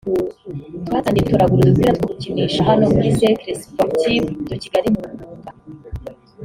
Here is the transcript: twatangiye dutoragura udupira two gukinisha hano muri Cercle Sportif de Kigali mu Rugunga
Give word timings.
twatangiye 0.87 1.23
dutoragura 1.23 1.61
udupira 1.65 1.95
two 1.97 2.07
gukinisha 2.11 2.61
hano 2.69 2.83
muri 2.93 3.09
Cercle 3.17 3.57
Sportif 3.63 4.23
de 4.47 4.55
Kigali 4.61 4.87
mu 4.93 5.01
Rugunga 5.07 5.51